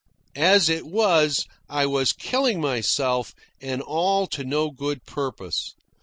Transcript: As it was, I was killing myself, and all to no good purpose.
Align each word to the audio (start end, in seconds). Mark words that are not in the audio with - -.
As 0.35 0.67
it 0.67 0.87
was, 0.87 1.45
I 1.69 1.85
was 1.85 2.11
killing 2.11 2.59
myself, 2.59 3.35
and 3.61 3.83
all 3.83 4.25
to 4.29 4.43
no 4.43 4.71
good 4.71 5.05
purpose. 5.05 5.75